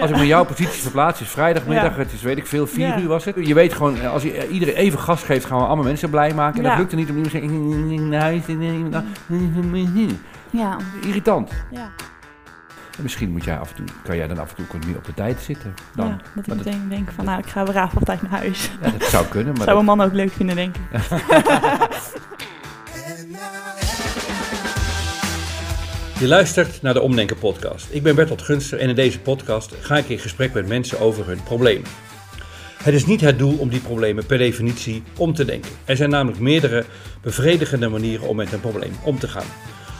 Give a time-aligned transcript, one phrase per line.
[0.00, 2.98] Als ik me in jouw positie verplaats, is vrijdagmiddag, het is weet ik veel, vier
[2.98, 3.36] uur was het.
[3.46, 6.10] Je weet gewoon, eh, als je eh, iedereen even gas geeft, gaan we allemaal mensen
[6.10, 6.64] blij maken.
[6.64, 8.42] En dat lukt er niet om iemand te zeggen, naar huis,
[10.50, 10.76] Ja,
[11.06, 11.50] irritant.
[11.70, 11.90] ja.
[12.96, 15.04] En misschien moet jij af en toe, kan jij dan af en toe meer op
[15.04, 15.74] de tijd zitten.
[15.94, 16.06] Dan.
[16.06, 18.70] ja dat ik meteen denk van, nou, ik ga braaf op tijd naar huis.
[18.82, 20.82] Ja, dat zou kunnen, maar Zou dat- een man ook leuk vinden, denk ik.
[26.22, 27.86] Je luistert naar de Omdenken podcast.
[27.90, 31.26] Ik ben Bertolt Gunster en in deze podcast ga ik in gesprek met mensen over
[31.26, 31.90] hun problemen.
[32.82, 35.70] Het is niet het doel om die problemen per definitie om te denken.
[35.84, 36.84] Er zijn namelijk meerdere
[37.22, 39.46] bevredigende manieren om met een probleem om te gaan.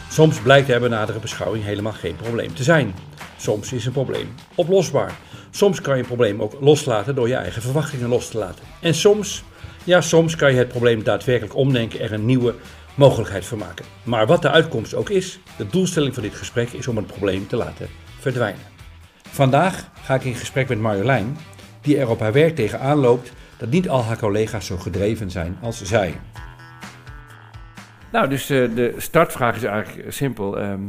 [0.09, 2.93] Soms blijkt er bij nadere beschouwing helemaal geen probleem te zijn.
[3.37, 5.11] Soms is een probleem oplosbaar.
[5.51, 8.65] Soms kan je een probleem ook loslaten door je eigen verwachtingen los te laten.
[8.81, 9.43] En soms,
[9.83, 12.55] ja, soms kan je het probleem daadwerkelijk omdenken en een nieuwe
[12.95, 13.85] mogelijkheid van maken.
[14.03, 17.47] Maar wat de uitkomst ook is, de doelstelling van dit gesprek is om het probleem
[17.47, 17.87] te laten
[18.19, 18.61] verdwijnen.
[19.29, 21.37] Vandaag ga ik in gesprek met Marjolein,
[21.81, 25.57] die er op haar werk tegenaan loopt dat niet al haar collega's zo gedreven zijn
[25.61, 26.19] als zij.
[28.11, 30.59] Nou, dus eh, de startvraag is eigenlijk simpel.
[30.59, 30.81] Ehm,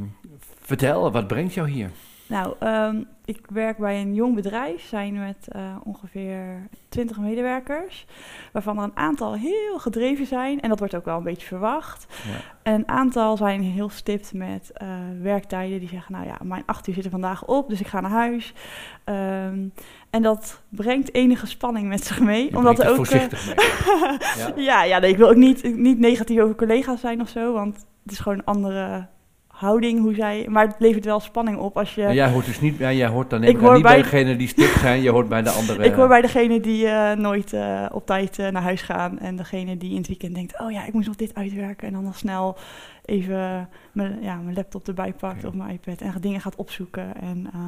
[0.60, 1.90] vertel, wat brengt jou hier?
[2.26, 4.88] Nou, ehm, ik werk bij een jong bedrijf.
[4.88, 8.06] Zijn met eh, ongeveer 20 medewerkers.
[8.52, 10.60] Waarvan er een aantal heel gedreven zijn.
[10.60, 12.06] En dat wordt ook wel een beetje verwacht.
[12.08, 12.72] Ja.
[12.72, 14.88] Een aantal zijn heel stipt met eh,
[15.22, 15.78] werktijden.
[15.78, 17.68] Die zeggen, nou ja, mijn acht uur zit er vandaag op.
[17.68, 18.52] Dus ik ga naar huis.
[19.04, 19.68] Ehm,
[20.10, 22.50] en dat brengt enige spanning met zich mee.
[22.50, 22.90] Je omdat er ook...
[22.90, 23.54] eh, voorzichtig mee.
[24.36, 24.52] Ja.
[24.72, 27.52] ja, ja nee, ik wil ook niet, niet negatief over collega's zijn of zo.
[27.52, 29.06] Want het is gewoon een andere
[29.64, 30.46] houding hoe zij...
[30.48, 32.02] Maar het levert wel spanning op als je...
[32.02, 34.36] En jij hoort dus niet, ja, jij hoort dan Ik hoor niet bij bij- degene
[34.36, 35.84] die stipt zijn, je hoort bij de andere.
[35.84, 39.18] Ik hoor bij degene die eh, nooit eh, op tijd eh, naar huis gaan.
[39.18, 41.86] En degene die in het weekend denkt: Oh ja, ik moest nog dit uitwerken.
[41.86, 42.56] En dan nog snel
[43.04, 46.00] even mijn, ja, mijn laptop erbij pakt of mijn iPad.
[46.00, 47.16] En dingen gaat opzoeken.
[47.20, 47.60] En eh,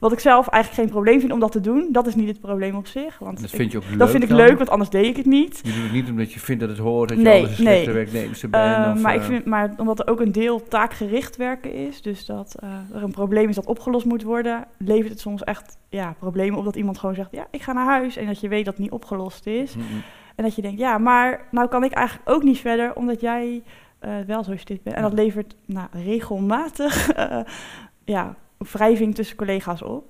[0.00, 2.40] wat ik zelf eigenlijk geen probleem vind om dat te doen, dat is niet het
[2.40, 3.18] probleem op zich.
[3.18, 4.38] Want dat ik- vind je ook leuk dat vind ik dan?
[4.38, 5.60] leuk, want anders deed ik het niet.
[5.64, 7.56] Je doet het niet omdat je vindt dat het hoort, dat je Nee, alles een
[7.56, 7.94] slechte nee.
[7.94, 8.64] werknemster bent.
[8.96, 12.26] Eh, maar, ik eh, vind, maar omdat er ook een deel taakgericht werken is, dus
[12.26, 12.56] dat
[12.92, 16.64] er een probleem is dat opgelost moet worden, levert het soms echt ja, problemen op
[16.64, 18.82] dat iemand gewoon zegt, ja, ik ga naar huis en dat je weet dat het
[18.82, 19.76] niet opgelost is.
[19.76, 19.82] mm.
[20.34, 23.62] En dat je denkt, ja, maar nou kan ik eigenlijk ook niet verder, omdat jij
[24.26, 24.96] wel zo stit bent.
[24.96, 27.40] En dat levert nou, regelmatig eh,
[28.04, 30.04] ja, wrijving tussen collega's op.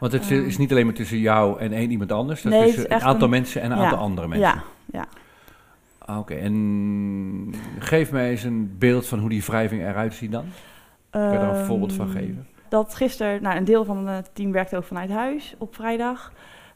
[0.00, 0.44] Want het Ehm.
[0.44, 3.22] is niet alleen maar tussen jou en één iemand anders, dat Nee, is een aantal
[3.24, 4.48] een- mensen en een Ja, aantal andere mensen.
[4.48, 4.62] Ja,
[4.92, 5.06] ja.
[5.98, 10.44] Ah, Oké, en geef mij eens een beeld van hoe die wrijving eruit ziet dan.
[11.10, 12.46] Kun je daar een voorbeeld van Ehm, geven?
[12.68, 16.32] Dat gisteren, nou, een deel van het team werkte ook vanuit huis op vrijdag.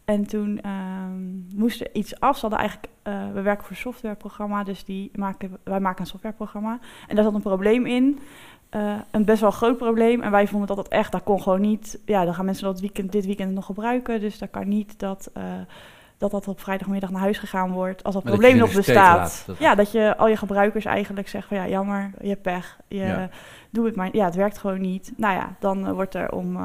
[0.08, 2.34] En toen ehm moest er iets af.
[2.34, 6.06] Ze hadden eigenlijk, eh, we werken voor een softwareprogramma, dus die maken, wij maken een
[6.06, 6.78] softwareprogramma.
[7.08, 8.18] En daar zat een probleem in.
[8.70, 10.22] eh, een best wel groot probleem.
[10.22, 11.98] En wij vonden dat dat echt, dat kon gewoon niet.
[12.04, 14.20] Ja, dan gaan mensen dat weekend, dit weekend nog gebruiken.
[14.20, 15.42] Dus dat kan niet dat, eh,
[16.18, 18.04] dat dat op vrijdagmiddag naar huis gegaan wordt.
[18.04, 19.44] Als dat Maar probleem nog steek bestaat.
[19.46, 22.78] laat, Ja, dat je al je gebruikers eigenlijk zegt van ja, jammer, je hebt pech.
[22.88, 23.28] Je, Ja.
[23.70, 24.08] Doe het maar.
[24.16, 25.12] Ja, het werkt gewoon niet.
[25.16, 26.58] Nou ja, dan wordt er om,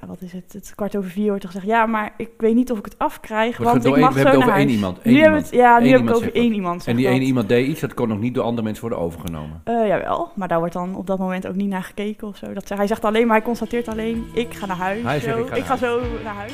[0.00, 2.54] ja, wat is het, het kwart over vier wordt er gezegd, ja, maar ik weet
[2.54, 4.58] niet of ik het afkrijg, Wordt want ik één- mag we zo hebben het naar
[4.58, 6.52] over één iemand, één nu hebben het, ja, Eén nu heb ik over zegt één
[6.52, 6.76] iemand.
[6.76, 9.04] En zegt die ene iemand deed iets, dat kon nog niet door andere mensen worden
[9.04, 9.60] overgenomen.
[9.64, 12.52] Eh, jawel, maar daar wordt dan op dat moment ook niet naar gekeken of zo.
[12.52, 15.02] Dat, hij zegt alleen maar, hij constateert alleen, ik ga naar huis.
[15.02, 15.54] Hij zegt, zo.
[15.54, 16.52] ik ga naar zo naar huis.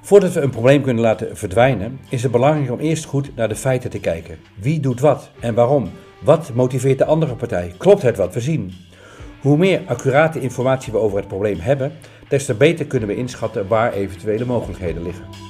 [0.00, 3.56] Voordat we een probleem kunnen laten verdwijnen, is het belangrijk om eerst goed naar de
[3.56, 4.36] feiten te kijken.
[4.54, 5.90] Wie doet wat en waarom?
[6.20, 7.74] Wat motiveert de andere partij?
[7.76, 8.72] Klopt het wat we zien?
[9.40, 11.92] Hoe meer accurate informatie we over het probleem hebben,
[12.28, 15.49] des te beter kunnen we inschatten waar eventuele mogelijkheden liggen.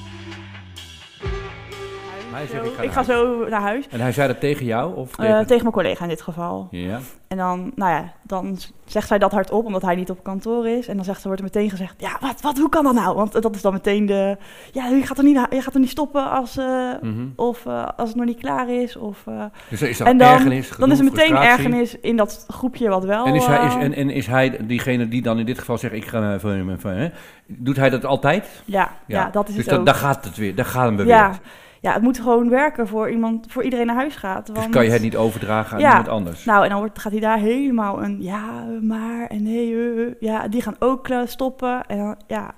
[2.40, 3.88] Hij zegt, Zo, ik ga ik naar ga zo naar huis.
[3.88, 4.96] En hij zei dat tegen jou?
[4.96, 5.46] Of Eh, tegen...
[5.46, 6.68] tegen mijn collega in dit geval.
[6.70, 6.98] Ja.
[7.28, 10.88] En dan, nou ja, dan zegt zij dat hardop, omdat hij niet op kantoor is.
[10.88, 13.16] En dan zegt, wordt er meteen gezegd, ja, wat, wat, hoe kan dat nou?
[13.16, 14.36] Want dat is dan meteen de,
[14.72, 17.26] ja, je gaat er niet, naar- je gaat er niet stoppen als, eh, Mhm.
[17.36, 18.96] of, eh, als het nog niet klaar is.
[18.96, 19.24] Of,
[19.68, 21.50] Dus is en dan, ergernis, dan is er meteen frustratie.
[21.50, 23.26] ergernis in dat groepje wat wel...
[23.26, 25.94] En is, hij, is, en, en is hij diegene die dan in dit geval zegt,
[25.94, 27.08] ik ga naar van, van, hè?
[27.46, 28.62] Doet hij dat altijd?
[28.64, 29.86] ja, ja, dat is dus het ook.
[29.86, 31.38] daar gaat het weer, daar gaan we ja, weer.
[31.80, 34.46] Ja, het moet gewoon werken voor iemand, voor iedereen naar huis gaat.
[34.46, 35.88] Dus want- kan je het niet overdragen aan Ja.
[35.88, 36.44] iemand anders.
[36.44, 40.12] Nou, en dan wordt, gaat hij daar helemaal een ja, maar en nee, eh, eh.
[40.20, 41.86] ja, die gaan ook eh, stoppen.
[41.86, 42.54] En dan, ja,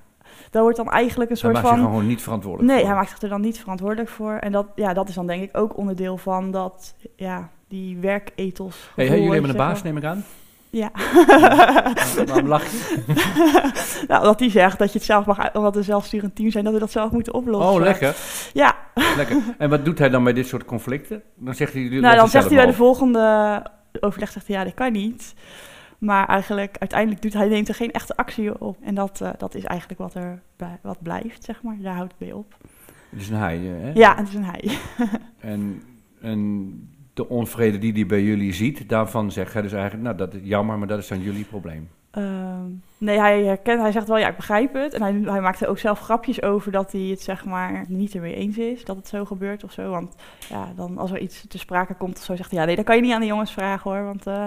[0.51, 1.87] daar wordt dan eigenlijk een hij soort maakt zich van...
[1.87, 2.89] gewoon niet verantwoordelijk Nee, voor.
[2.89, 4.33] hij maakt zich er dan niet verantwoordelijk voor.
[4.33, 8.91] En dat, ja, dat is dan denk ik ook onderdeel van dat, ja, die werkethos.
[8.97, 10.25] Hey, jullie hebben een baas, neem ik aan?
[10.71, 10.91] Ja.
[12.27, 13.03] Waarom lach je?
[14.09, 16.73] nou, dat die zegt dat je het zelf mag, omdat we zelfsturend team zijn, dat
[16.73, 17.73] we dat zelf moeten oplossen.
[17.73, 18.15] Oh, lekker.
[18.53, 18.77] Ja,
[19.17, 19.37] lekker.
[19.59, 21.23] En wat doet hij dan bij dit soort conflicten?
[21.37, 21.83] Dan zegt hij...
[21.83, 23.67] nou dan zegt hij bij de volgende
[24.01, 25.35] overleg, zegt hij, ja, dat kan niet.
[25.99, 28.77] Maar eigenlijk, uiteindelijk doet hij neemt er geen echte actie op.
[28.83, 31.77] En dat, eh, dat is eigenlijk wat er bij- wat blijft, zeg maar.
[31.81, 32.55] Daar houdt het bij op.
[33.11, 33.91] Het is een hij, hè?
[33.95, 34.79] Ja, het is een hij.
[35.53, 35.83] En,
[36.21, 36.73] en
[37.15, 40.41] de onvrede die hij bij jullie ziet, daarvan zegt hij dus eigenlijk, nou dat is
[40.45, 41.89] jammer, maar dat is dan jullie probleem.
[42.13, 44.95] Ehm, nee, hij herkent, hij zegt wel, ja, ik begrijp het.
[44.95, 48.15] En hij, hij maakt er ook zelf grapjes over dat hij het zeg maar niet
[48.15, 49.91] ermee eens is dat het zo gebeurt of zo.
[49.91, 50.15] Want
[50.49, 52.85] ja, dan als er iets te sprake komt of zo, zegt hij, ja, nee, dat
[52.85, 54.47] kan je niet aan de jongens vragen hoor, want eh,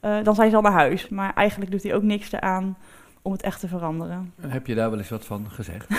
[0.00, 1.08] eh, dan zijn ze al naar huis.
[1.08, 2.76] Maar eigenlijk doet hij ook niks eraan
[3.22, 4.32] om het echt te veranderen.
[4.40, 5.88] En heb je daar wel eens wat van gezegd?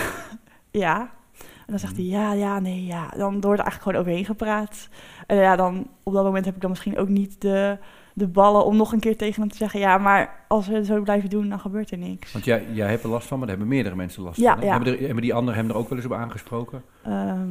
[0.70, 1.10] Ja.
[1.38, 3.08] En dan zegt hij, ja, ja, nee, ja.
[3.16, 4.88] Dan wordt er eigenlijk gewoon overheen gepraat.
[5.26, 7.78] En ja, dan op dat moment heb ik dan misschien ook niet de,
[8.18, 9.80] de ballen om nog een keer tegen hem te zeggen...
[9.80, 12.32] ja, maar als we het zo blijven doen, dan gebeurt er niks.
[12.32, 14.60] Want jij, jij hebt er last van, maar daar hebben meerdere mensen last Ja, van.
[14.60, 14.66] hè?
[14.66, 14.72] ja.
[14.72, 16.82] Hebben, er, hebben die anderen hem er ook wel eens op aangesproken?
[17.02, 17.48] Ehm,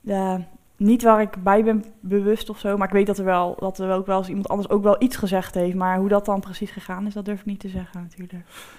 [0.00, 0.46] ja,
[0.76, 3.78] niet waar ik bij ben bewust of zo, maar ik weet dat er wel dat
[3.78, 5.74] er ook wel eens iemand anders ook wel iets gezegd heeft.
[5.76, 8.32] Maar hoe dat dan precies gegaan is, dat durf ik niet te zeggen natuurlijk.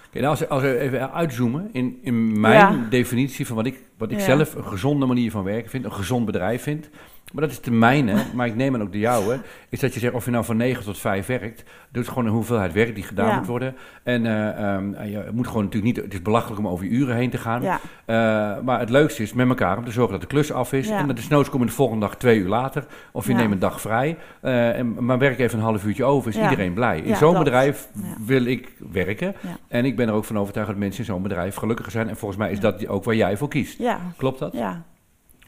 [0.07, 2.89] Oké, nou, als, we- als we even uitzoomen in, in mijn Ja.
[2.89, 6.25] definitie van wat ik, wat ik zelf een gezonde manier van werken vind, een gezond
[6.25, 6.89] bedrijf vind.
[7.33, 9.39] Maar dat is de mijne, maar ik neem aan ook de jouwe.
[9.69, 12.31] Is dat je zegt of je nou van 9 tot 5 werkt, doet gewoon een
[12.31, 13.37] hoeveelheid werk die gedaan Ja.
[13.37, 13.75] moet worden.
[14.03, 17.29] En en je moet gewoon natuurlijk niet, het is belachelijk om over je uren heen
[17.29, 17.61] te gaan.
[17.61, 18.15] Ja, Eh,
[18.63, 20.87] maar het leukste is met elkaar om te zorgen dat de klus af is.
[20.87, 20.97] Ja.
[20.97, 22.85] En dat is noods komen de volgende dag twee uur later.
[23.11, 24.17] Of je neemt een dag vrij.
[24.41, 26.99] eh, en, maar werk even een half uurtje over, is iedereen blij.
[26.99, 27.87] In zo'n bedrijf
[28.25, 29.35] wil ik werken.
[29.67, 32.09] En ik ben er ook van overtuigd dat mensen in zo'n bedrijf gelukkiger zijn.
[32.09, 33.79] En volgens mij is dat ook waar jij voor kiest.
[34.17, 34.53] Klopt dat?
[34.53, 34.83] ja.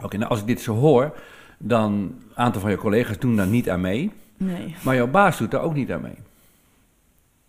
[0.02, 1.14] Oké, nou als ik dit zo hoor,
[1.58, 4.12] dan een aantal van je collega's doen daar niet aan mee.
[4.38, 4.76] Nee.
[4.84, 6.14] Maar jouw baas doet daar ook niet aan mee.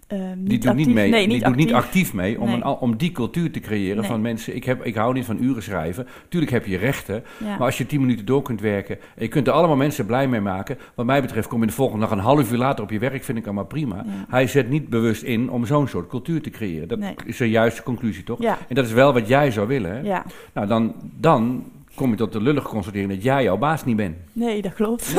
[0.07, 0.87] Ehm, Die doet actief.
[0.87, 1.11] niet mee.
[1.11, 1.85] Nee, die niet doet niet actief.
[1.87, 2.57] actief mee om, Nee.
[2.57, 4.11] een, om die cultuur te creëren Nee.
[4.11, 4.57] van mensen.
[4.57, 6.07] Ik, heb, ik hou niet van uren schrijven.
[6.29, 7.25] Tuurlijk heb je rechten.
[7.39, 7.47] Ja.
[7.47, 10.29] Maar als je tien minuten door kunt werken en je kunt er allemaal mensen blij
[10.29, 10.79] mee maken.
[10.95, 13.25] Wat mij betreft kom je de volgende dag een half uur later op je werk,
[13.25, 13.97] vind ik allemaal prima.
[13.97, 14.03] Ja.
[14.29, 16.89] Hij zet niet bewust in om zo'n soort cultuur te creëren.
[16.89, 18.43] Dat is de juiste conclusie, toch?
[18.43, 19.91] Ja, En dat is wel wat jij zou willen.
[19.91, 20.01] Hè?
[20.01, 20.25] ja.
[20.53, 21.65] Nou, dan, dan
[21.97, 24.17] kom je tot de lullige constatering dat jij jouw baas niet bent.
[24.33, 25.15] Nee, dat klopt.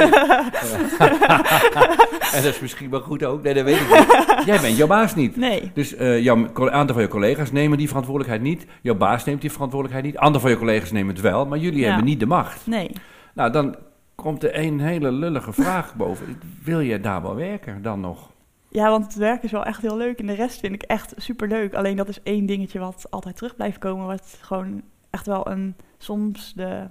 [2.34, 3.44] En dat is misschien wel goed ook.
[3.44, 4.46] Nee, dat weet ik niet.
[4.46, 5.36] Jij bent jouw baas niet.
[5.36, 5.72] Nee.
[5.74, 8.66] Dus eh jouw een aantal van je collega's nemen die verantwoordelijkheid niet.
[8.82, 10.22] Jouw baas neemt die verantwoordelijkheid niet.
[10.22, 11.86] Anderen van je collega's nemen het wel, maar jullie Ja.
[11.88, 12.68] hebben niet de macht.
[12.68, 12.92] Nee.
[13.34, 13.76] Nou, dan
[14.16, 16.40] komt er een hele lullige vraag boven.
[16.64, 18.32] Wil je daar wel werken dan nog?
[18.70, 20.20] Ja, want het werk is wel echt heel leuk.
[20.20, 21.74] En de rest vind ik echt super leuk.
[21.74, 24.06] Alleen dat is één dingetje wat altijd terug blijft komen.
[24.06, 24.82] Wat gewoon
[25.18, 26.88] echt wel een soms de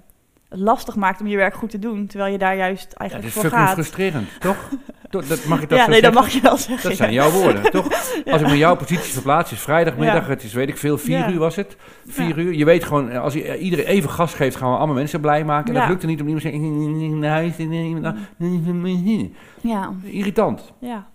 [0.48, 2.06] het lastig maakt om je werk goed te doen.
[2.06, 3.72] Terwijl je daar juist eigenlijk is voor gaat.
[3.72, 4.56] frustrerend, toch?
[5.10, 6.88] Dat mag ik dat ja, nee, dat mag je wel zeggen.
[6.88, 7.88] Dat zijn jouw woorden, toch?
[8.26, 11.38] Als ik me jouw positie verplaats, is vrijdagmiddag, het is weet ik veel, vier uur
[11.38, 11.76] was het.
[12.06, 12.54] Vier uur.
[12.54, 15.44] Je weet gewoon, als je, eh, iedereen even gas geeft, gaan we allemaal mensen blij
[15.44, 15.74] maken.
[15.74, 17.56] En dat lukt er niet om iemand te zeggen, naar huis,
[19.60, 20.72] Ja, irritant.
[20.78, 21.06] ja,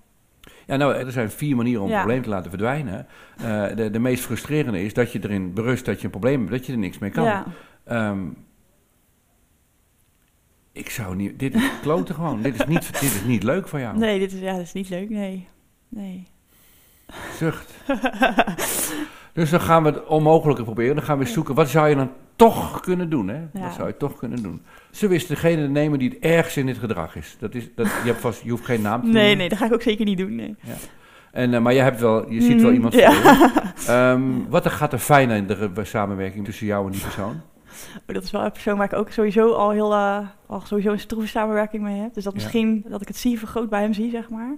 [0.67, 3.07] Ja, nou, er zijn vier manieren om een probleem te laten verdwijnen.
[3.37, 6.51] Eh, de, de meest frustrerende is dat je erin berust dat je een probleem hebt,
[6.51, 7.23] dat je er niks mee kan.
[7.23, 7.45] ja.
[7.83, 8.19] Ehm,
[10.71, 12.41] ik zou niet, dit is kloten gewoon.
[12.41, 13.97] dit, is niet, dit is niet leuk voor jou.
[13.97, 15.09] Nee, dit is, ja, dit is niet leuk.
[15.09, 15.47] Nee.
[15.89, 16.27] Nee.
[17.37, 17.73] Zucht.
[19.33, 20.95] dus dan gaan we het onmogelijke proberen.
[20.95, 23.27] Dan gaan we zoeken, wat zou je dan toch kunnen doen?
[23.27, 23.35] Hè?
[23.53, 23.59] Ja.
[23.61, 24.61] Wat zou je toch kunnen doen?
[24.99, 27.35] We eens degene nemen die het ergst in dit gedrag is?
[27.39, 29.37] Dat is dat, je, hebt vast, je hoeft geen naam te Nee, noemen.
[29.37, 30.35] nee, dat ga ik ook zeker niet doen.
[30.35, 30.55] Nee.
[31.31, 33.11] En, eh, maar je, hebt wel, je ziet wel Mm, iemand ja.
[33.11, 33.49] voor.
[33.95, 37.41] Ehm, wat er gaat er fijn in de samenwerking tussen jou en die persoon?
[38.07, 40.91] Oh, dat is wel een persoon waar ik ook sowieso al heel, eh, al sowieso
[40.91, 42.13] een stroeve samenwerking mee heb.
[42.13, 42.39] Dus dat Ja.
[42.41, 44.55] misschien dat ik het zie vergroot bij hem zie, zeg maar.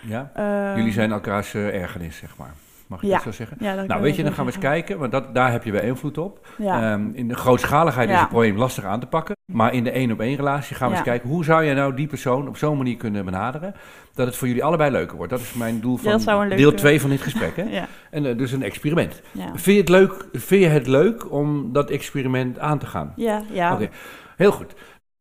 [0.00, 0.30] Ja?
[0.34, 2.54] Ehm, Jullie zijn elkaars eh, ergernis, zeg maar.
[2.86, 3.14] Mag ik Ja.
[3.14, 3.56] dat zo zeggen?
[3.60, 5.82] Ja, Nou, weet je, dan gaan we eens kijken, want dat, daar heb je wel
[5.82, 6.46] invloed op.
[6.58, 9.34] Ehm, in de grootschaligheid is het probleem lastig aan te pakken.
[9.52, 11.94] Maar in de één op één relatie gaan we eens kijken hoe zou je nou
[11.94, 13.74] die persoon op zo'n manier kunnen benaderen
[14.14, 15.32] dat het voor jullie allebei leuker wordt.
[15.32, 17.56] Dat is mijn doel van deel leuke- 2 van dit gesprek.
[17.56, 17.64] Hè?
[18.10, 19.22] En eh, dus een experiment.
[19.54, 23.12] Vind, je het leuk, vind je het leuk om dat experiment aan te gaan?
[23.16, 23.72] Ja, ja.
[23.74, 23.88] Oké,
[24.36, 24.74] heel goed.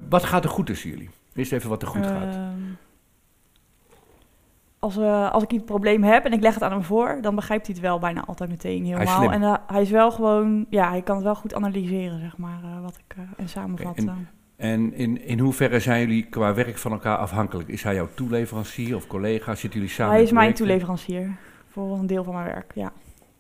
[0.10, 1.10] Wat gaat er goed tussen jullie?
[1.36, 2.38] Eerst even wat er goed gaat.
[4.86, 4.98] Als,
[5.32, 7.76] als ik een probleem heb en ik leg het aan hem voor, dan begrijpt hij
[7.76, 9.32] het wel bijna altijd meteen helemaal.
[9.32, 12.60] En eh, hij is wel gewoon, ja, hij kan het wel goed analyseren, zeg maar,
[12.64, 14.10] eh, wat ik eh, en samenvatten.
[14.10, 17.70] Oké, En in, in hoeverre zijn jullie qua werk van elkaar afhankelijk?
[17.70, 19.56] Is hij jouw toeleverancier of collega?
[19.56, 21.36] Zitten jullie samen hij is mijn toeleverancier
[21.70, 22.92] voor een deel van mijn werk, ja.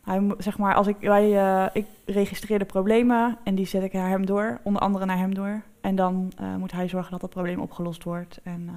[0.04, 4.10] Hij, zeg maar, als ik, wij, ik registreer de problemen en die zet ik naar
[4.10, 5.62] hem door, onder andere naar hem door.
[5.82, 8.40] En dan moet hij zorgen dat dat probleem opgelost wordt.
[8.44, 8.70] En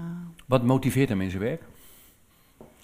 [0.46, 1.62] Wat motiveert hem in zijn werk?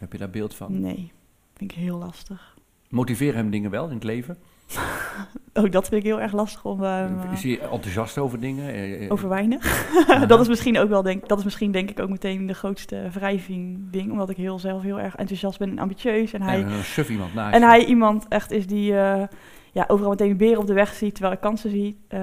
[0.05, 0.81] Heb je daar beeld van?
[0.81, 1.13] nee,
[1.57, 2.57] vind ik heel lastig.
[2.89, 4.37] Motiveren hem dingen wel in het leven?
[5.53, 6.85] Ook dat vind ik heel erg lastig om...
[6.85, 8.69] eh, is hij enthousiast over dingen?
[8.69, 9.87] Eh, eh, over weinig.
[10.27, 13.09] dat is misschien ook wel denk dat is misschien denk ik ook meteen de grootste
[13.13, 16.71] wrijving ding, omdat ik heel zelf heel erg enthousiast ben en ambitieus en hij En
[16.71, 17.67] een suf iemand naast en je.
[17.67, 19.23] hij iemand echt is die eh,
[19.75, 22.23] ja overal meteen beren op de weg ziet terwijl ik kansen zie Ehm,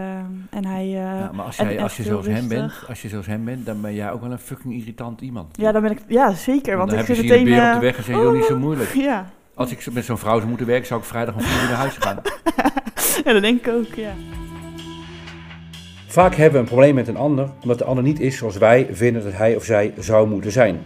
[0.50, 3.02] en hij eh, ja, Ja, maar als, en jij, als, je zoals hem bent, als
[3.02, 5.58] je zoals hem bent, dan ben jij ook wel een fucking irritant iemand.
[5.58, 7.74] dan ben ik ja zeker want dan ik heb je een meteen beer op eh,
[7.74, 8.94] de weg en zeg je, joh, niet zo moeilijk.
[8.94, 11.70] ja Als ik met zo'n vrouw zou moeten werken, zou ik vrijdag om vier uur
[11.70, 12.22] naar huis gaan.
[13.26, 14.12] ja dat denk ik ook ja
[16.08, 18.88] Vaak hebben we een probleem met een ander omdat de ander niet is zoals wij
[18.92, 20.80] vinden dat hij of zij zou moeten zijn.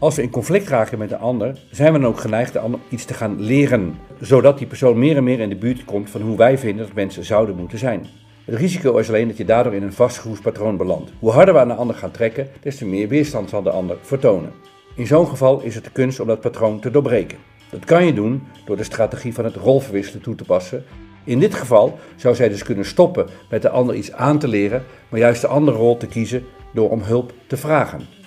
[0.00, 2.80] Als we in conflict raken met de ander, zijn we dan ook geneigd de ander
[2.88, 6.20] iets te gaan leren, zodat die persoon meer en meer in de buurt komt van
[6.20, 8.06] hoe wij vinden dat mensen zouden moeten zijn.
[8.44, 11.12] Het risico is alleen dat je daardoor in een vastgeroest patroon belandt.
[11.18, 13.96] Hoe harder we aan de ander gaan trekken, des te meer weerstand zal de ander
[14.02, 14.52] vertonen.
[14.94, 17.38] In zo'n geval is het de kunst om dat patroon te doorbreken.
[17.70, 20.84] Dat kan je doen door de strategie van het rolverwisselen toe te passen.
[21.24, 24.84] In dit geval zou zij dus kunnen stoppen met de ander iets aan te leren,
[25.08, 28.17] maar juist de andere rol te kiezen door om hulp te vragen.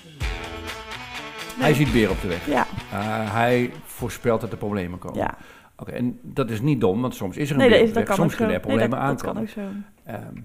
[1.61, 2.47] Hij ziet beer op de weg.
[2.47, 5.19] ja Uh, hij voorspelt dat er problemen komen.
[5.19, 5.37] ja
[5.77, 7.93] Oké, en dat is niet dom, want soms is er een nee beer op de
[7.93, 8.03] weg.
[8.03, 9.61] kan Soms kunnen er nee, problemen dat, dat kan ook zo
[10.03, 10.35] Ehm,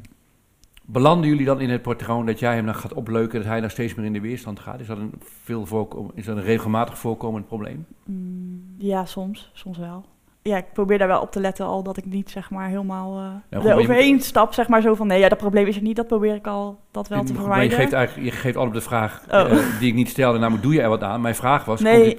[0.82, 3.70] belanden jullie dan in het patroon dat jij hem dan gaat opleuken, dat hij dan
[3.70, 4.80] steeds meer in de weerstand gaat?
[4.80, 7.86] Is dat een, veel voorkom, is dat een regelmatig voorkomend probleem?
[8.04, 9.50] Mm, ja, soms.
[9.52, 10.04] Soms wel.
[10.46, 13.18] Ja, ik probeer daar wel op te letten al dat ik niet zeg maar helemaal
[13.18, 14.54] eh goed, er je overheen stap.
[14.54, 15.96] Zeg maar zo van nee, ja, dat probleem is er niet.
[15.96, 18.72] Dat probeer ik al dat wel te maar je geeft, eigenlijk, je geeft al op
[18.72, 19.40] de vraag Oh.
[19.40, 21.20] eh, die ik niet stelde, namelijk doe je er wat aan?
[21.20, 21.94] Mijn vraag was, Nee.
[21.94, 22.16] komt dit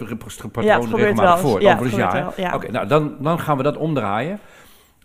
[0.52, 1.62] patroon Ja, regelmatig voor?
[1.62, 2.54] Ja, Overigens.
[2.54, 4.40] Oké, nou dan, dan gaan we dat omdraaien.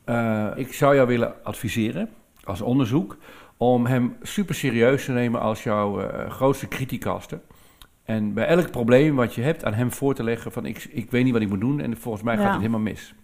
[0.04, 2.08] Eh, ik zou jou willen adviseren,
[2.44, 3.16] als onderzoek,
[3.56, 7.40] om hem super serieus te nemen als jouw eh, grootste criticaster.
[8.04, 11.10] En bij elk probleem wat je hebt aan hem voor te leggen van ik, ik
[11.10, 12.50] weet niet wat ik moet doen en volgens mij gaat Ja.
[12.50, 13.14] het helemaal mis.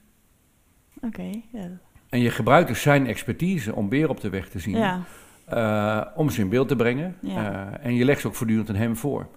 [1.03, 1.31] Oké.
[2.09, 5.03] En je gebruikt dus zijn expertise om beer op de weg te zien, Ja,
[5.45, 7.17] eh, om ze in beeld te brengen.
[7.21, 7.67] Ja.
[7.73, 9.29] Eh, en je legt ze ook voortdurend aan hem voor.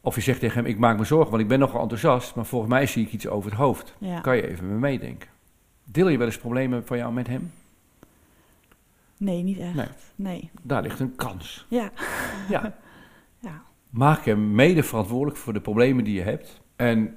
[0.00, 2.46] Of je zegt tegen hem, ik maak me zorgen, want ik ben nogal enthousiast, maar
[2.46, 3.94] volgens mij zie ik iets over het hoofd.
[3.98, 4.20] ja.
[4.20, 5.28] Kan je even meedenken?
[5.84, 7.52] Deel je wel eens problemen van jou met hem?
[9.16, 9.74] Nee, niet echt.
[9.74, 9.86] Nee.
[10.16, 10.50] Nee.
[10.62, 11.66] Daar ligt een kans.
[11.68, 11.90] Ja.
[12.48, 12.74] Ja.
[13.94, 16.60] Maak hem mede verantwoordelijk voor de problemen die je hebt.
[16.76, 17.16] En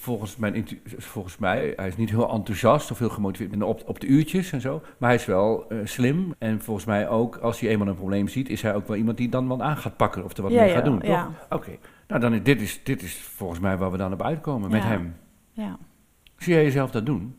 [0.00, 4.06] volgens, mijn, volgens mij, hij is niet heel enthousiast of heel gemotiveerd op, op de
[4.06, 4.82] uurtjes en zo.
[4.98, 6.34] Maar hij is wel eh, slim.
[6.38, 9.16] En volgens mij ook, als hij eenmaal een probleem ziet, is hij ook wel iemand
[9.16, 11.00] die dan wat aan gaat pakken of er wat Ja, mee ja, gaat doen.
[11.02, 11.30] Ja.
[11.48, 11.70] Oké,
[12.08, 14.82] nou dan is dit, is, dit is volgens mij waar we dan op uitkomen met
[14.82, 15.16] hem.
[15.52, 15.78] Ja.
[16.36, 17.36] Zie jij jezelf dat doen?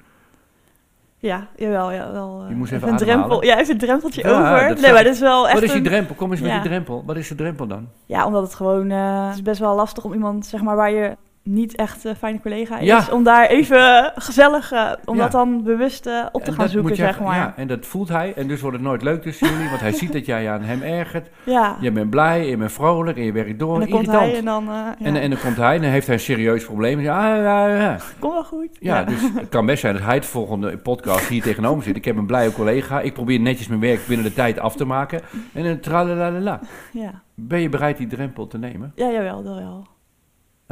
[1.22, 2.42] Ja, jawel, ja, wel.
[2.44, 3.20] eh, Je moest even een ademhalen.
[3.28, 3.44] drempel.
[3.50, 4.82] Ja, even een drempeltje Ja, over.
[4.82, 6.16] Nee, maar dat is wel echt Wat is die een- drempel?
[6.16, 7.04] Kom eens met die drempel.
[7.06, 7.88] Wat is de drempel dan?
[8.06, 8.90] Ja, omdat het gewoon...
[8.92, 12.16] eh, het is best wel lastig om iemand, zeg maar, waar je niet echt een
[12.16, 12.86] fijne collega is...
[12.86, 13.06] Ja.
[13.12, 15.22] om daar even gezellig, eh, om Ja.
[15.22, 17.36] dat dan bewust eh, op te En gaan zoeken, jij- zeg maar.
[17.36, 18.34] Ja, en dat voelt hij.
[18.36, 19.70] En dus wordt het nooit leuk tussen jullie.
[19.70, 21.30] Want hij ziet dat jij aan hem ergert.
[21.44, 21.78] Ja.
[21.80, 23.74] Je bent blij, je bent vrolijk en je werkt door.
[23.74, 24.70] en dan komt hij en dan...
[24.70, 26.98] eh, en, en dan komt hij en dan heeft hij een serieus probleem.
[26.98, 27.98] En ja, ja, ja, ja.
[28.20, 28.78] Komt wel goed.
[28.80, 31.96] ja, dus het kan best zijn dat hij het volgende podcast hier tegenover zit.
[31.96, 33.00] Ik heb een blije collega.
[33.02, 35.22] Ik probeer netjes mijn werk binnen de tijd af te maken.
[35.54, 36.60] En dan tralalala.
[36.92, 37.22] Ja.
[37.36, 38.92] Ben je bereid die drempel te nemen?
[38.96, 39.88] ja, jawel, dat wel.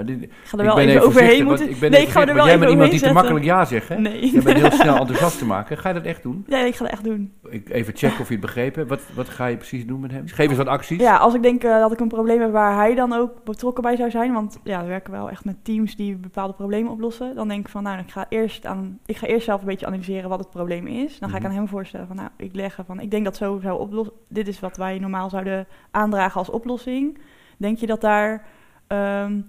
[0.06, 1.70] Dit- Ik ga er wel ben even overheen want moeten...
[1.70, 3.66] Ik ben nee, ik ga er wel even Jij bent iemand die te makkelijk ja
[3.66, 4.00] zegt, hè?
[4.00, 4.32] Nee.
[4.34, 5.78] Je bent heel snel enthousiast te maken.
[5.78, 6.46] Ga je dat echt doen?
[6.48, 7.34] Ja, ik ga dat echt doen.
[7.50, 8.90] Ik, even checken of je het begrepen hebt.
[8.90, 10.28] Wat, wat ga je precies doen met hem?
[10.28, 11.00] Geef eens wat acties.
[11.00, 13.84] Ja, als ik denk eh, dat ik een probleem heb waar hij dan ook betrokken
[13.84, 17.36] bij zou zijn, want ja, we werken wel echt met teams die bepaalde problemen oplossen,
[17.36, 19.86] dan denk ik van, nou, ik ga eerst, aan, ik ga eerst zelf een beetje
[19.86, 21.20] analyseren wat het probleem is.
[21.20, 21.52] Dan ga ik Mhm.
[21.52, 24.14] aan hem voorstellen van, nou, ik leg er van, ik denk dat zo zou oplossen.
[24.28, 27.18] Dit is wat wij normaal zouden aandragen als oplossing.
[27.58, 28.46] Denk je dat daar
[28.88, 29.40] ehm,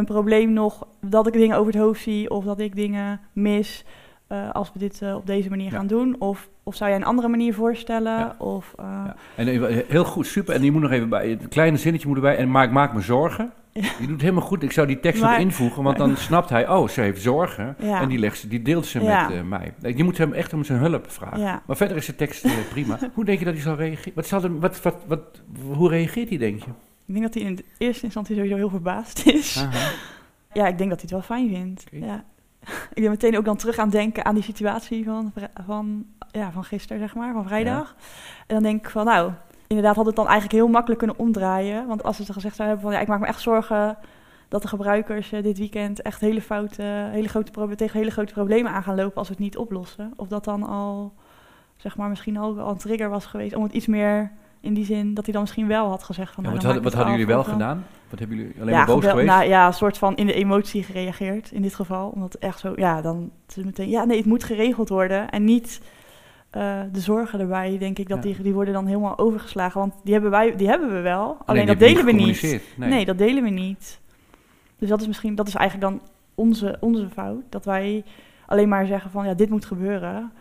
[0.00, 3.84] een probleem nog, dat ik dingen over het hoofd zie of dat ik dingen mis
[4.26, 5.76] eh, als we dit eh, op deze manier Ja.
[5.78, 6.16] gaan doen?
[6.18, 8.18] Of, of zou jij een andere manier voorstellen?
[8.18, 8.34] Ja.
[8.38, 9.16] Of, eh, Ja.
[9.36, 9.46] En
[9.88, 10.54] heel goed, super.
[10.54, 11.28] En die moet nog even bij.
[11.28, 12.36] Het kleine zinnetje moet erbij.
[12.36, 13.52] En maar ik maak me zorgen.
[13.72, 14.62] Je doet helemaal goed.
[14.62, 17.76] Ik zou die tekst nog invoegen, want dan snapt hij, oh, ze heeft zorgen.
[17.78, 19.74] En die, legt, ze- die deelt ze met mij.
[19.96, 21.40] Je moet hem echt om zijn hulp vragen.
[21.40, 21.62] Ja.
[21.66, 22.98] Maar verder is de tekst prima.
[23.14, 24.12] hoe denk je dat hij zal reageren?
[24.14, 25.20] Wat zal er, wat, wat, wat,
[25.72, 26.70] hoe reageert hij, denk je?
[27.10, 29.56] Ik denk dat hij in de eerste instantie sowieso heel verbaasd is.
[29.56, 29.90] Aha.
[30.52, 31.84] Ja, ik denk dat hij het wel fijn vindt.
[31.90, 32.24] Ja.
[32.94, 35.32] Ik ben meteen ook dan terug aan het denken aan die situatie van,
[35.66, 37.96] van, ja, van gisteren, zeg maar, van vrijdag.
[38.46, 39.32] En dan denk ik van, nou,
[39.66, 41.86] inderdaad had het dan eigenlijk heel makkelijk kunnen omdraaien.
[41.86, 43.98] Want als ze gezegd zouden hebben van, ja, ik maak me echt zorgen
[44.48, 48.72] dat de gebruikers eh, dit weekend echt hele foute, hele grote tegen hele grote problemen
[48.72, 50.12] aan gaan lopen als we het niet oplossen.
[50.16, 51.14] Of dat dan al,
[51.76, 54.84] zeg maar, misschien al, al een trigger was geweest om het iets meer In die
[54.84, 56.44] zin dat hij dan misschien wel had gezegd van...
[56.44, 57.86] Ja, nou, wat wat hadden jullie wel gedaan?
[58.10, 59.26] Wat hebben jullie alleen ja, maar boos geweest?
[59.26, 62.08] Nou, ja, een soort van in de emotie gereageerd in dit geval.
[62.08, 63.88] Omdat echt zo, ja, dan meteen...
[63.88, 65.30] Ja, nee, het moet geregeld worden.
[65.30, 65.80] En niet
[66.50, 68.22] eh, de zorgen erbij, denk ik, dat Ja.
[68.22, 69.80] die, die worden dan helemaal overgeslagen.
[69.80, 72.36] Want die hebben, wij, die hebben we wel, alleen, dat delen we niet.
[72.36, 72.62] gecommuniceerd.
[72.76, 73.04] Nee.
[73.04, 74.00] dat delen we niet.
[74.78, 77.42] Dus dat is misschien, dat is eigenlijk dan onze, onze fout.
[77.48, 78.04] Dat wij
[78.46, 80.32] alleen maar zeggen van, ja, dit moet gebeuren.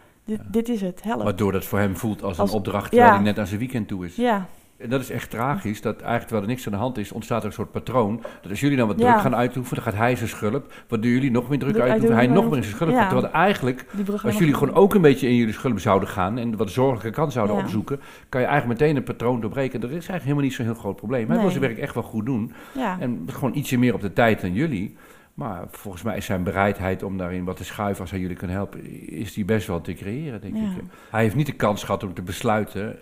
[0.51, 1.23] Dit, is het, help.
[1.23, 3.87] Waardoor dat voor hem voelt als, Als- een opdracht terwijl hij net aan zijn weekend
[3.87, 4.15] toe is.
[4.15, 4.45] Ja,
[4.77, 7.41] En dat is echt tragisch, dat eigenlijk terwijl er niks aan de hand is, ontstaat
[7.41, 8.23] er een soort patroon.
[8.41, 9.09] Dat als jullie dan wat Ja.
[9.09, 10.73] druk gaan uitoefenen, dan gaat hij zijn schulp.
[10.87, 12.91] Waardoor jullie nog meer druk Druk uitoefenen, hij nog meer in zijn schulp.
[12.91, 13.07] Ja.
[13.07, 13.85] Terwijl eigenlijk,
[14.23, 17.33] als jullie gewoon ook een beetje in jullie schulp zouden gaan en wat zorgelijke kant
[17.33, 17.61] zouden Ja.
[17.61, 19.79] opzoeken, kan je eigenlijk meteen een patroon doorbreken.
[19.79, 21.25] Dat is eigenlijk helemaal niet zo'n heel groot probleem.
[21.27, 21.49] Hij wil Nee.
[21.49, 22.51] zijn werk echt wel goed doen.
[22.99, 24.95] En gewoon ietsje meer op de tijd dan jullie.
[25.39, 28.49] Maar volgens mij is zijn bereidheid om daarin wat te schuiven als hij jullie kan
[28.49, 30.61] helpen, is die best wel te creëren, denk Ja.
[30.61, 30.83] ik.
[31.09, 32.97] Hij heeft niet de kans gehad om te besluiten,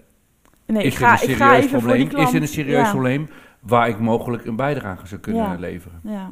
[0.66, 2.10] nee, is ik dit ga, een ik serieus probleem?
[2.10, 2.90] Is dit een serieus ja.
[2.90, 3.28] probleem
[3.60, 5.56] waar ik mogelijk een bijdrage aan zou kunnen Ja.
[5.60, 6.00] leveren?
[6.04, 6.32] Ja,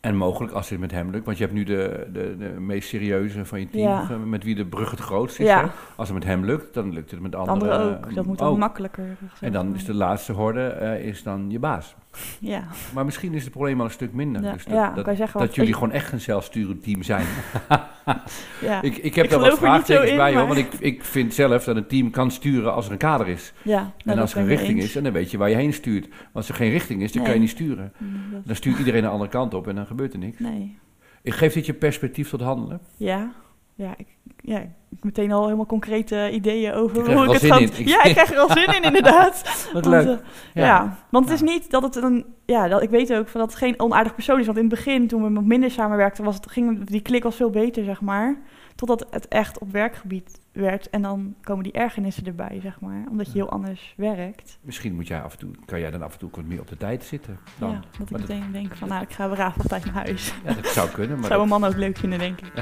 [0.00, 2.88] En mogelijk als het met hem lukt, want je hebt nu de, de, de meest
[2.88, 5.52] serieuze van je team, van- met wie de brug het grootst is.
[5.96, 8.14] Als het met hem lukt, dan lukt het met de anderen andere ook.
[8.14, 8.58] Dat moet ook.
[8.58, 9.04] makkelijker
[9.40, 11.94] En dan is de laatste horde eh, is dan je baas.
[12.40, 12.64] Ja,
[12.94, 14.42] Maar misschien is het probleem al een stuk minder.
[14.42, 15.38] ja, dus dat, ja dat, kan je zeggen.
[15.38, 17.26] dat wat- jullie ik- gewoon echt een zelfsturend team zijn.
[18.60, 20.46] ja, ik, ik heb Ik daar wat vraagtekens in, bij, hoor.
[20.46, 23.28] maar- Want ik, ik vind zelf dat een team kan sturen als er een kader
[23.28, 23.52] is.
[23.62, 25.72] ja, nou, en als er een richting is, en dan weet je waar je heen
[25.72, 26.08] stuurt.
[26.08, 27.46] Maar als er geen richting is, dan kan je Nee.
[27.48, 27.92] niet sturen.
[27.98, 30.38] Mm, Dan stuurt iedereen een andere kant op en dan gebeurt er niks.
[30.38, 30.78] Nee,
[31.22, 32.80] Ik geef dit je perspectief tot handelen.
[32.96, 33.32] ja,
[33.80, 34.06] ja, ik,
[34.40, 34.58] ja,
[34.90, 37.58] ik meteen al helemaal concrete ideeën over hoe ik het ga...
[37.58, 37.70] in.
[37.88, 39.68] Ja, ik krijg er al zin in, inderdaad.
[39.72, 40.18] Wat Want, leuk.
[40.54, 40.96] eh, ja.
[41.10, 42.24] want het is niet dat het een...
[42.46, 44.46] Ja, dat, ik weet ook van dat het geen onaardig persoon is.
[44.46, 47.50] Want in het begin, toen we minder samenwerkten, was het, ging, die klik was veel
[47.50, 48.40] beter, zeg maar.
[48.74, 50.90] Totdat het echt op werkgebied werd.
[50.90, 53.04] En dan komen die ergernissen erbij, zeg maar.
[53.10, 53.42] Omdat je Ja.
[53.44, 54.58] heel anders werkt.
[54.60, 56.68] Misschien moet jij af en toe, kan jij dan af en toe wat meer op
[56.68, 57.38] de tijd zitten.
[57.58, 57.70] Dan.
[57.70, 59.94] Ja, dat ik Maar dat- meteen denk van, nou, ik ga braaf op tijd naar
[59.94, 60.32] huis.
[60.44, 61.18] Ja, dat zou kunnen.
[61.18, 62.52] Maar Zou dat- een man ook leuk vinden, denk ik.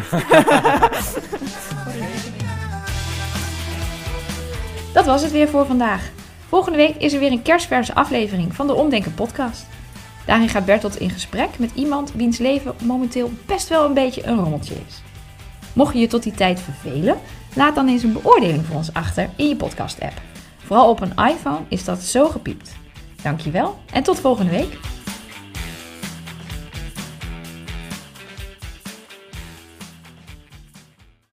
[4.93, 6.11] Dat was het weer voor vandaag.
[6.49, 9.67] Volgende week is er weer een kerstverse aflevering van de Omdenken podcast.
[10.27, 14.37] Daarin gaat Bertolt in gesprek met iemand wiens leven momenteel best wel een beetje een
[14.38, 15.03] rommeltje is.
[15.78, 17.16] Mocht je je tot die tijd vervelen,
[17.54, 20.23] laat dan eens een beoordeling voor ons achter in je podcast app.
[20.56, 22.76] Vooral op een iPhone is dat zo gepiept.
[23.23, 24.78] Dankjewel en tot volgende week.